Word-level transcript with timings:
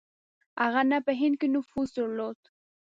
هغه 0.61 0.81
نه 0.91 0.97
په 1.05 1.11
هند 1.19 1.35
کې 1.39 1.47
نفوذ 1.55 1.87
درلود. 1.97 2.39